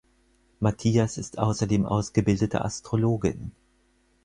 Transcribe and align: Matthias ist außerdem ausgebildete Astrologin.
Matthias 0.61 1.19
ist 1.19 1.37
außerdem 1.37 1.85
ausgebildete 1.85 2.65
Astrologin. 2.65 3.51